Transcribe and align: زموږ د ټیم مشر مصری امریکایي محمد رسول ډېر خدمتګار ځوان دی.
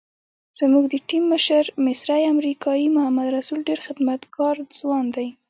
زموږ 0.59 0.85
د 0.89 0.95
ټیم 1.07 1.23
مشر 1.33 1.63
مصری 1.85 2.21
امریکایي 2.33 2.87
محمد 2.95 3.27
رسول 3.37 3.59
ډېر 3.69 3.79
خدمتګار 3.85 4.55
ځوان 4.77 5.05
دی. 5.15 5.27